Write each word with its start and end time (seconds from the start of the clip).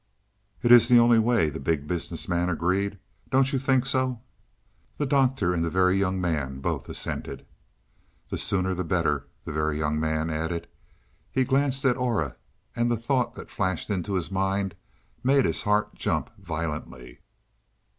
"It's 0.63 0.87
the 0.87 0.97
only 0.97 1.19
way," 1.19 1.51
the 1.51 1.59
Big 1.59 1.85
Business 1.87 2.27
Man 2.27 2.49
agreed. 2.49 2.97
"Don't 3.29 3.53
you 3.53 3.59
think 3.59 3.85
so?" 3.85 4.19
The 4.97 5.05
Doctor 5.05 5.53
and 5.53 5.63
the 5.63 5.69
Very 5.69 5.95
Young 5.95 6.19
Man 6.19 6.59
both 6.59 6.89
assented. 6.89 7.45
"The 8.31 8.39
sooner 8.39 8.73
the 8.73 8.83
better," 8.83 9.27
the 9.45 9.51
Very 9.51 9.77
Young 9.77 9.99
Man 9.99 10.31
added. 10.31 10.65
He 11.31 11.45
glanced 11.45 11.85
at 11.85 11.97
Aura, 11.97 12.35
and 12.75 12.89
the 12.89 12.97
thought 12.97 13.35
that 13.35 13.51
flashed 13.51 13.91
into 13.91 14.15
his 14.15 14.31
mind 14.31 14.73
made 15.23 15.45
his 15.45 15.61
heart 15.61 15.93
jump 15.93 16.31
violently. 16.39 17.19